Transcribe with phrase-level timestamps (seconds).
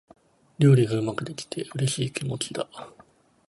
[0.57, 2.67] 料理がうまくできて、嬉しい気持ちだ。